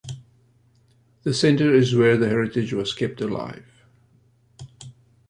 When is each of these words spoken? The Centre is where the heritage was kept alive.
The 1.21 1.31
Centre 1.31 1.75
is 1.75 1.93
where 1.93 2.17
the 2.17 2.27
heritage 2.27 2.73
was 2.73 2.91
kept 2.91 3.21
alive. 3.21 3.85